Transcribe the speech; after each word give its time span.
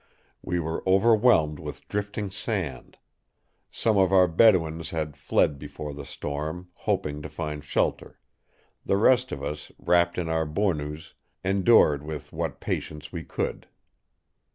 We 0.41 0.59
were 0.59 0.81
overwhelmed 0.89 1.59
with 1.59 1.87
drifting 1.87 2.31
sand. 2.31 2.97
Some 3.69 3.99
of 3.99 4.11
our 4.11 4.27
Bedouins 4.27 4.89
had 4.89 5.15
fled 5.15 5.59
before 5.59 5.93
the 5.93 6.05
storm, 6.05 6.69
hoping 6.73 7.21
to 7.21 7.29
find 7.29 7.63
shelter; 7.63 8.19
the 8.83 8.97
rest 8.97 9.31
of 9.31 9.43
us, 9.43 9.71
wrapped 9.77 10.17
in 10.17 10.27
our 10.27 10.47
bournous, 10.47 11.13
endured 11.43 12.01
with 12.01 12.33
what 12.33 12.59
patience 12.59 13.11
we 13.11 13.23
could. 13.23 13.67